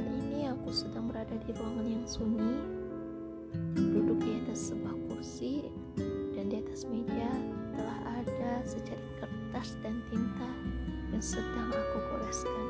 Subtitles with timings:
[0.00, 2.56] ini aku sedang berada di ruangan yang sunyi,
[3.76, 5.68] duduk di atas sebuah kursi,
[6.32, 7.28] dan di atas meja
[7.76, 10.48] telah ada secarik kertas dan tinta
[11.12, 12.66] yang sedang aku goreskan.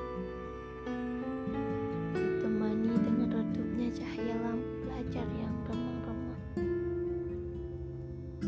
[2.10, 6.42] Ditemani dengan redupnya cahaya lampu pelajar yang remang-remang.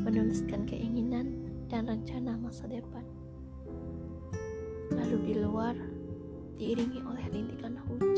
[0.02, 1.30] Menuliskan keinginan
[1.70, 3.06] dan rencana masa depan.
[4.90, 5.78] Lalu di luar,
[6.54, 8.13] diiringi oleh rintikan hujan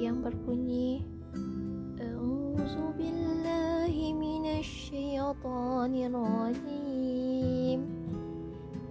[0.00, 1.04] Yang berbunyi
[2.00, 4.12] A'udzu billahi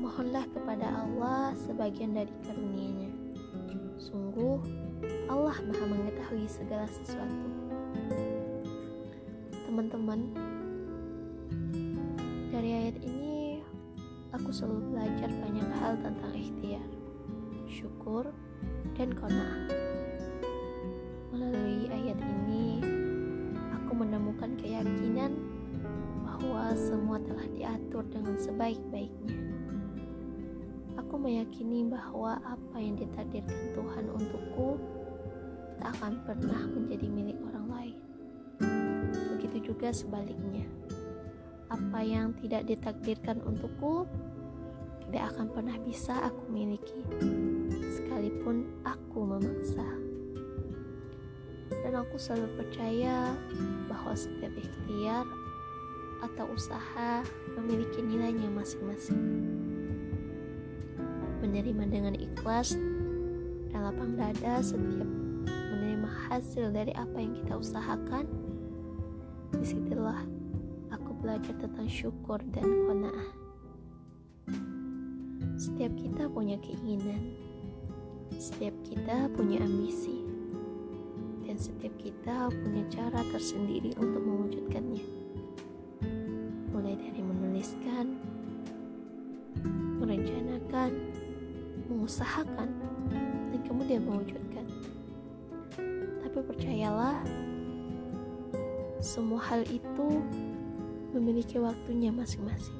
[0.00, 3.12] Mohonlah kepada Allah sebagian dari karunia-Nya.
[4.00, 4.64] Sungguh
[5.28, 7.52] Allah maha mengetahui segala sesuatu.
[9.68, 10.32] Teman-teman
[12.50, 13.62] dari ayat ini
[14.36, 16.88] aku selalu belajar banyak hal tentang ikhtiar
[17.70, 18.28] syukur
[18.98, 19.70] dan kona'ah.
[21.30, 22.82] Melalui ayat ini
[23.72, 25.38] aku menemukan keyakinan
[26.26, 29.38] bahwa semua telah diatur dengan sebaik-baiknya.
[30.98, 34.78] Aku meyakini bahwa apa yang ditakdirkan Tuhan untukku
[35.80, 37.98] tak akan pernah menjadi milik orang lain.
[39.36, 40.68] Begitu juga sebaliknya.
[41.70, 44.04] Apa yang tidak ditakdirkan untukku
[45.10, 47.02] tidak akan pernah bisa aku miliki,
[47.98, 49.86] sekalipun aku memaksa.
[51.82, 53.34] Dan aku selalu percaya
[53.90, 55.26] bahwa setiap ikhtiar
[56.22, 57.26] atau usaha
[57.58, 59.18] memiliki nilainya masing-masing.
[61.42, 62.78] Menerima dengan ikhlas
[63.74, 65.10] dan lapang dada setiap
[65.50, 68.30] menerima hasil dari apa yang kita usahakan
[69.58, 70.22] di situlah
[71.20, 73.30] belajar tentang syukur dan kona'ah.
[75.60, 77.36] Setiap kita punya keinginan,
[78.40, 80.24] setiap kita punya ambisi,
[81.44, 85.04] dan setiap kita punya cara tersendiri untuk mewujudkannya.
[86.72, 88.16] Mulai dari menuliskan,
[90.00, 90.90] merencanakan,
[91.92, 92.68] mengusahakan,
[93.52, 94.64] dan kemudian mewujudkan.
[96.24, 97.20] Tapi percayalah,
[99.04, 100.24] semua hal itu
[101.14, 102.78] memiliki waktunya masing-masing.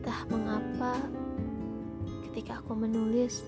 [0.00, 0.96] Entah mengapa,
[2.28, 3.44] ketika aku menulis,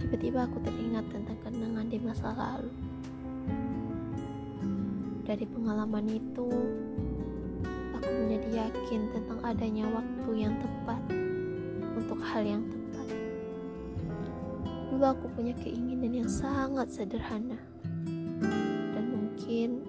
[0.00, 2.72] tiba-tiba aku teringat tentang kenangan di masa lalu.
[5.28, 6.48] Dari pengalaman itu,
[7.92, 11.02] aku menjadi yakin tentang adanya waktu yang tepat
[11.92, 13.08] untuk hal yang tepat.
[14.88, 17.60] Dulu aku punya keinginan yang sangat sederhana
[19.48, 19.80] mungkin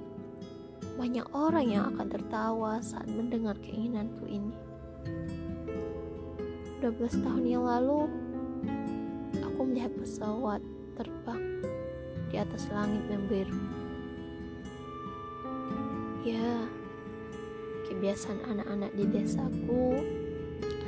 [0.99, 4.51] banyak orang yang akan tertawa saat mendengar keinginanku ini.
[6.83, 8.11] 12 tahun yang lalu,
[9.39, 10.59] aku melihat pesawat
[10.99, 11.63] terbang
[12.27, 13.63] di atas langit yang biru.
[16.27, 16.67] Ya,
[17.87, 20.03] kebiasaan anak-anak di desaku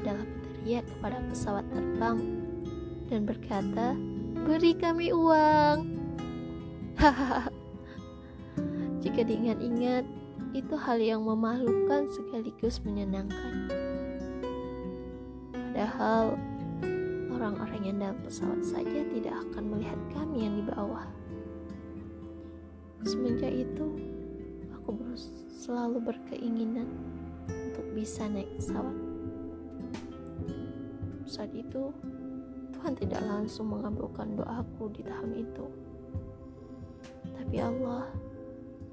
[0.04, 2.20] adalah berteriak kepada pesawat terbang
[3.08, 3.96] dan berkata,
[4.44, 5.88] "Beri kami uang."
[7.00, 7.48] Hahaha.
[9.12, 10.08] Jika diingat-ingat,
[10.56, 13.68] itu hal yang memalukan sekaligus menyenangkan.
[15.52, 16.40] Padahal
[17.28, 21.04] orang-orang yang dalam pesawat saja tidak akan melihat kami yang di bawah.
[23.04, 24.00] Semenjak itu,
[24.80, 24.96] aku
[25.60, 26.88] selalu berkeinginan
[27.52, 28.96] untuk bisa naik pesawat.
[31.28, 31.92] Saat itu,
[32.80, 35.68] Tuhan tidak langsung mengabulkan doaku di tahun itu.
[37.36, 38.08] Tapi Allah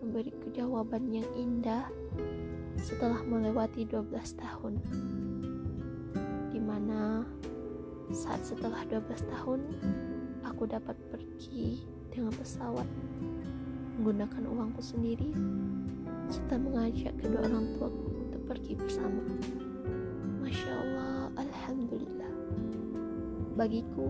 [0.09, 1.85] memberiku jawaban yang indah
[2.81, 4.09] setelah melewati 12
[4.41, 4.81] tahun.
[6.49, 7.29] Di mana
[8.09, 9.61] saat setelah 12 tahun,
[10.49, 12.89] aku dapat pergi dengan pesawat
[14.01, 15.29] menggunakan uangku sendiri
[16.33, 19.23] serta mengajak kedua orang tuaku untuk pergi bersama.
[20.41, 22.33] Masya Allah, Alhamdulillah.
[23.61, 24.09] Bagiku,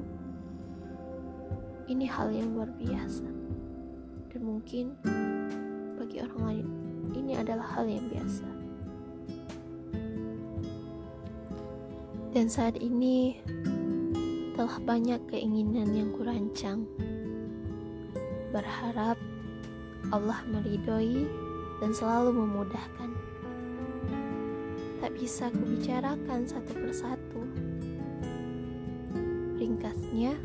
[1.90, 3.26] ini hal yang luar biasa.
[4.28, 4.94] Dan mungkin
[5.98, 6.66] bagi orang lain,
[7.18, 8.46] ini adalah hal yang biasa.
[12.30, 13.34] Dan saat ini
[14.54, 16.86] telah banyak keinginan yang kurancang.
[18.54, 19.18] Berharap
[20.14, 21.26] Allah meridhoi
[21.82, 23.10] dan selalu memudahkan.
[25.02, 27.42] Tak bisa kubicarakan satu persatu.
[29.58, 30.38] Ringkasnya,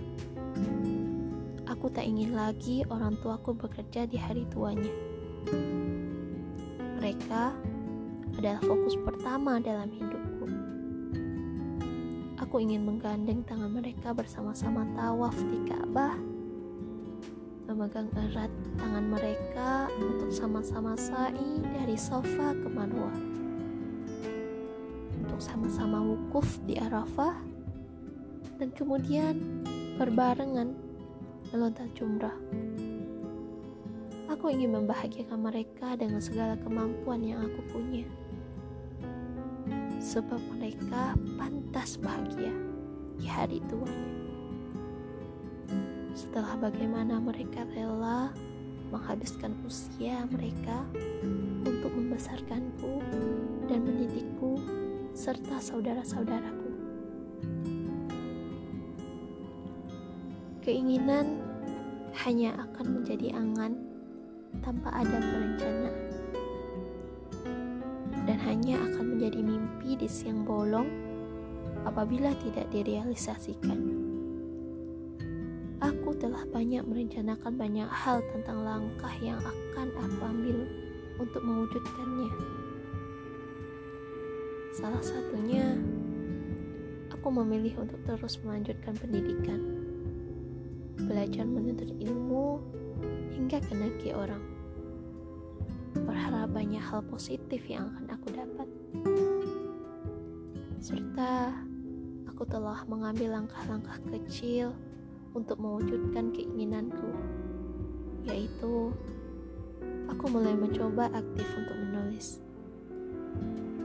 [1.69, 5.12] aku tak ingin lagi orang tuaku bekerja di hari tuanya.
[7.03, 7.51] Mereka
[8.39, 10.47] adalah fokus pertama dalam hidupku.
[12.39, 16.15] Aku ingin menggandeng tangan mereka bersama-sama tawaf di Ka'bah
[17.67, 18.47] memegang erat
[18.79, 23.19] tangan mereka untuk sama-sama sa'i dari sofa ke Marwah.
[25.19, 27.35] Untuk sama-sama wukuf di Arafah
[28.63, 29.35] dan kemudian
[29.99, 30.71] berbarengan
[31.51, 32.39] melontar jumrah.
[34.33, 38.09] Aku ingin membahagiakan mereka dengan segala kemampuan yang aku punya.
[40.01, 42.51] Sebab mereka pantas bahagia
[43.21, 44.13] di hari tuanya
[46.13, 48.29] setelah bagaimana mereka rela
[48.93, 50.85] menghabiskan usia mereka
[51.65, 53.01] untuk membesarkanku
[53.65, 54.61] dan mendidikku
[55.17, 56.69] serta saudara-saudaraku.
[60.61, 61.41] Keinginan
[62.23, 63.82] hanya akan menjadi angan
[64.61, 65.95] tanpa ada perencanaan.
[68.29, 70.91] Dan hanya akan menjadi mimpi di siang bolong
[71.87, 74.03] apabila tidak direalisasikan.
[76.23, 80.63] Telah banyak merencanakan banyak hal tentang langkah yang akan aku ambil
[81.19, 82.31] untuk mewujudkannya.
[84.71, 85.75] Salah satunya,
[87.11, 89.83] aku memilih untuk terus melanjutkan pendidikan,
[90.95, 92.63] belajar menuntut ilmu
[93.35, 94.41] hingga kenaki orang.
[95.93, 98.67] Berharap banyak hal positif yang akan aku dapat.
[100.83, 101.53] Serta
[102.27, 104.73] aku telah mengambil langkah-langkah kecil
[105.37, 107.13] untuk mewujudkan keinginanku,
[108.25, 108.91] yaitu
[110.09, 112.41] aku mulai mencoba aktif untuk menulis.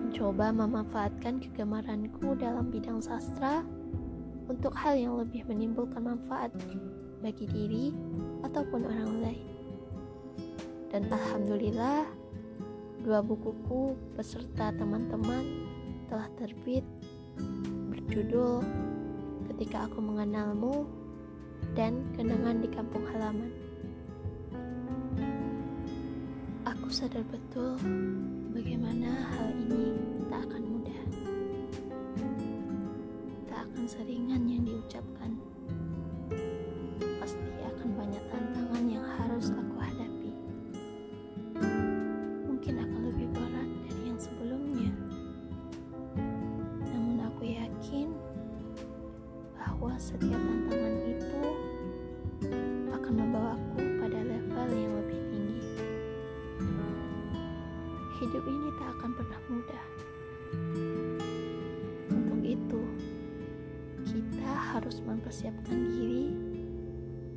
[0.09, 3.63] Mencoba memanfaatkan kegemaranku dalam bidang sastra
[4.49, 6.49] untuk hal yang lebih menimbulkan manfaat
[7.19, 7.91] bagi diri
[8.47, 9.49] ataupun orang lain.
[10.89, 12.09] Dan alhamdulillah,
[13.05, 15.69] dua bukuku beserta teman-teman
[16.09, 16.83] telah terbit
[17.93, 18.65] berjudul
[19.53, 20.89] Ketika Aku Mengenalmu
[21.77, 23.53] dan kenangan di kampung halaman.
[26.67, 27.77] Aku sadar betul
[28.53, 29.97] bagaimana hal ini
[30.29, 31.03] tak akan mudah.
[33.49, 35.38] Tak akan seringan yang diucapkan.
[65.39, 66.35] Mempersiapkan diri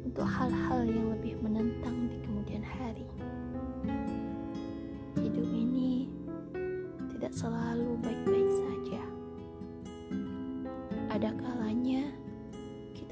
[0.02, 3.06] untuk hal-hal yang lebih menentang di kemudian hari.
[5.22, 6.10] Hidup ini
[7.14, 9.04] tidak selalu baik-baik saja.
[11.14, 12.10] Ada kalanya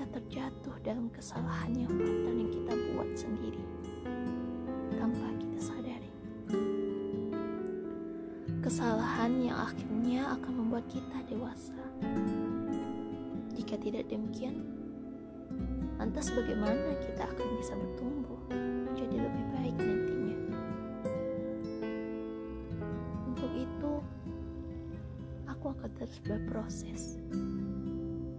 [0.10, 3.65] terjatuh dalam kesalahan yang fatal yang kita buat sendiri
[4.98, 6.12] tanpa kita sadari.
[8.65, 11.77] Kesalahan yang akhirnya akan membuat kita dewasa.
[13.53, 14.78] Jika tidak demikian,
[15.99, 20.37] Lantas bagaimana kita akan bisa bertumbuh menjadi lebih baik nantinya?
[23.27, 23.93] Untuk itu,
[25.49, 27.01] aku akan terus berproses.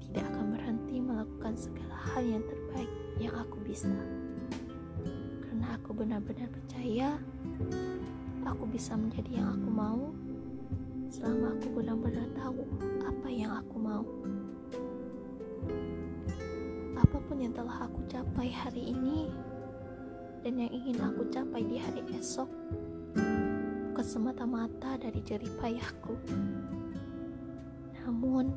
[0.01, 3.93] Tidak akan berhenti melakukan segala hal yang terbaik yang aku bisa.
[5.45, 7.21] Karena aku benar-benar percaya
[8.61, 10.03] aku bisa menjadi yang aku mau
[11.11, 12.63] selama aku benar-benar tahu
[13.03, 14.07] apa yang aku mau.
[17.31, 19.31] Apa pun yang telah aku capai hari ini
[20.43, 22.51] dan yang ingin aku capai di hari esok
[23.87, 26.19] bukan semata-mata dari jerih payahku.
[28.03, 28.51] Namun,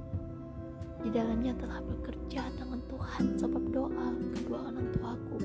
[1.05, 4.09] di dalamnya telah bekerja tangan Tuhan sebab doa
[4.41, 5.37] kedua orang tuaku.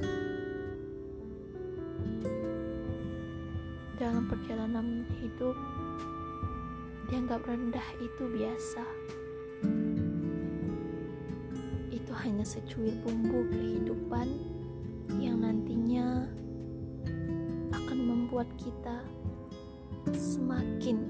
[4.01, 5.57] Dalam perjalanan hidup,
[7.13, 8.98] dianggap rendah itu biasa.
[12.29, 14.29] Hanya secuil bumbu kehidupan
[15.17, 16.29] yang nantinya
[17.73, 19.01] akan membuat kita
[20.13, 21.09] semakin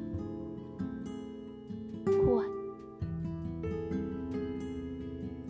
[2.06, 2.46] kuat.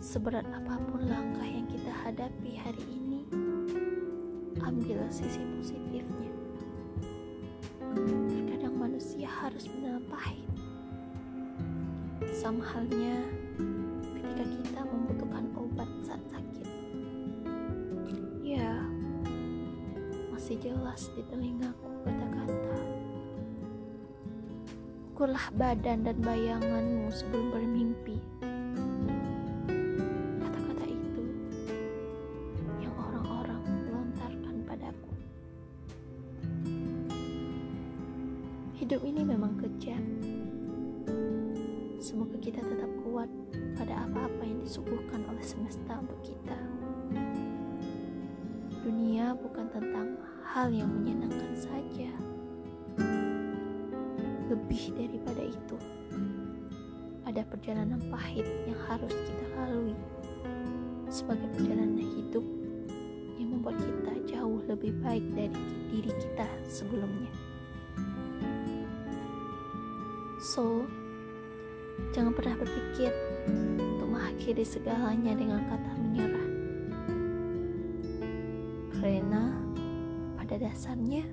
[0.01, 3.21] Seberat apa pun langkah yang kita hadapi hari ini,
[4.65, 6.33] ambillah sisi positifnya.
[8.25, 10.33] Terkadang manusia harus menelan.
[12.33, 13.38] Sama halnya
[20.89, 22.77] jelas di telingaku kata-kata.
[25.13, 28.17] Ukurlah badan dan bayanganmu sebelum bermimpi.
[30.41, 31.23] Kata-kata itu
[32.81, 35.13] yang orang-orang lontarkan padaku.
[38.81, 40.01] Hidup ini memang kejam.
[42.01, 43.29] Semoga kita tetap kuat
[43.77, 46.57] pada apa-apa yang disuguhkan oleh semesta untuk kita.
[48.81, 50.17] Dunia bukan tentang
[50.49, 52.09] hal yang menyenangkan saja.
[54.49, 55.77] Lebih daripada itu,
[57.21, 59.93] ada perjalanan pahit yang harus kita lalui
[61.05, 62.41] sebagai perjalanan hidup
[63.37, 65.53] yang membuat kita jauh lebih baik dari
[65.93, 67.29] diri kita sebelumnya.
[70.41, 70.81] So,
[72.09, 73.13] jangan pernah berpikir
[73.77, 76.49] untuk mengakhiri segalanya dengan kata menyerah.
[78.97, 79.58] Karena
[80.49, 81.29] pada dasarnya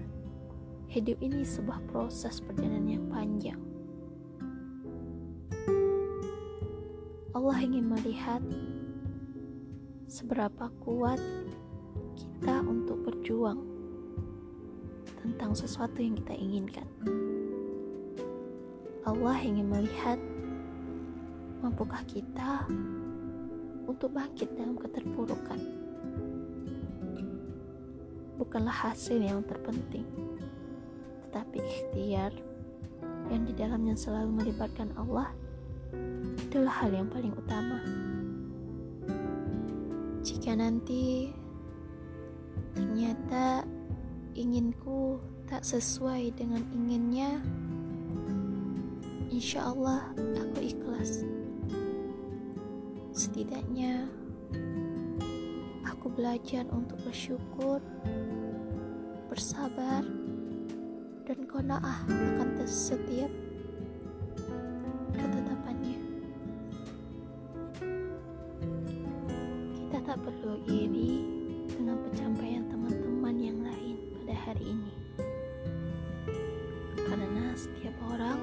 [0.93, 3.57] hidup ini sebuah proses perjalanan yang panjang.
[7.33, 8.45] Allah ingin melihat
[10.05, 11.17] seberapa kuat
[12.13, 13.65] kita untuk berjuang
[15.25, 16.85] tentang sesuatu yang kita inginkan.
[19.09, 20.21] Allah ingin melihat
[21.65, 22.69] mampukah kita
[23.89, 25.86] untuk bangkit dalam keterpurukan.
[28.37, 30.05] Bukanlah hasil yang terpenting,
[31.27, 32.33] tetapi ikhtiar
[33.33, 35.33] yang di dalamnya selalu melibatkan Allah
[36.47, 37.81] itulah hal yang paling utama.
[40.21, 41.33] Jika nanti
[42.77, 43.65] ternyata
[44.37, 45.17] inginku
[45.49, 47.41] tak sesuai dengan inginnya,
[49.33, 51.25] insya Allah aku ikhlas.
[53.17, 54.11] Setidaknya
[55.87, 57.81] aku belajar untuk bersyukur,
[59.37, 60.01] bersabar,
[61.29, 63.29] dan kona'ah akan setiap
[65.13, 66.01] ketetapannya.
[69.77, 71.21] Kita tak perlu iri
[71.69, 74.95] dengan pencapaian teman-teman yang lain pada hari ini.
[76.97, 78.41] Karena setiap orang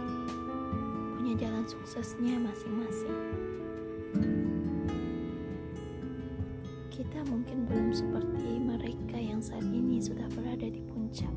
[1.17, 3.17] punya jalan suksesnya masing-masing.
[6.93, 11.33] Kita mungkin belum seperti mereka yang saat ini sudah berada di puncak.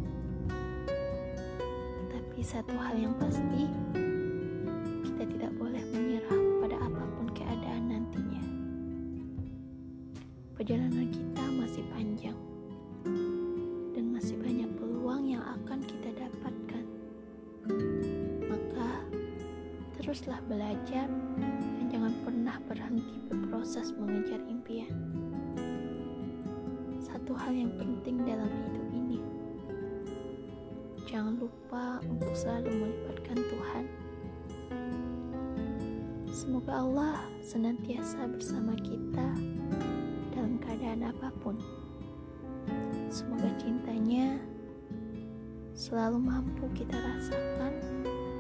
[2.13, 3.65] Tapi satu hal yang pasti,
[5.01, 8.45] kita tidak boleh menyerah pada apa pun keadaan nantinya.
[10.61, 12.37] Perjalanan kita masih panjang
[13.97, 16.85] dan masih banyak peluang yang akan kita dapatkan.
[18.45, 18.89] Maka
[19.97, 21.09] teruslah belajar
[21.41, 25.26] dan jangan pernah berhenti berproses mengejar impian.
[27.27, 29.19] Satu hal yang penting dalam hidup ini,
[31.11, 33.85] jangan lupa untuk selalu melibatkan Tuhan.
[36.31, 39.27] Semoga Allah senantiasa bersama kita
[40.39, 41.59] dalam keadaan apa pun.
[43.11, 44.39] Semoga cintanya
[45.75, 47.75] selalu mampu kita rasakan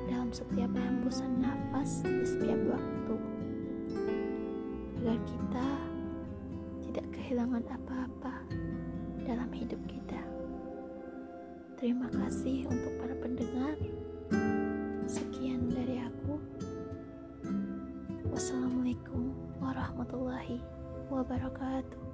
[0.06, 3.14] dalam setiap hembusan nafas di setiap waktu,
[5.02, 5.68] agar kita
[6.86, 8.35] tidak kehilangan apa-apa
[9.66, 10.22] hidup kita.
[11.74, 13.74] Terima kasih untuk para pendengar.
[15.10, 16.38] Sekian dari aku.
[18.30, 20.62] Wassalamualaikum warahmatullahi
[21.10, 22.05] wabarakatuh.